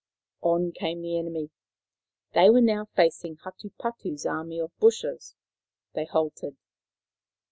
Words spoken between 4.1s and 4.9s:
army of